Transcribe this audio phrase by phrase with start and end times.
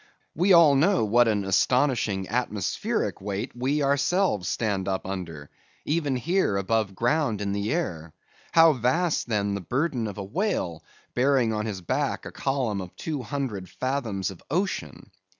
[0.33, 5.51] We all know what an astonishing atmospheric weight we ourselves stand up under;
[5.85, 8.11] even here, above ground, in the air;
[8.51, 10.83] how vast, then, the burden of a whale,
[11.13, 15.11] bearing on his back a column of two hundred fathoms of ocean!